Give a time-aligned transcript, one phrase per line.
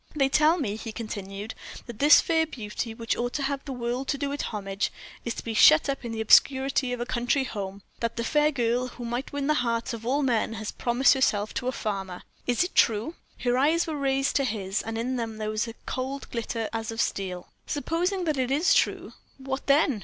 [0.15, 1.53] "They tell me," he continued,
[1.85, 4.91] "that this fair beauty, which ought to have the world to do it homage,
[5.23, 8.51] is to be shut up in the obscurity of a country home; that the fair
[8.51, 12.23] girl, who might win the hearts of all men, has promised herself to a farmer.
[12.47, 15.75] Is it true?" Her eyes were raised to his, and in them there was a
[15.85, 17.49] cold glitter, as of steel.
[17.67, 19.99] "Supposing that it is true, what then?"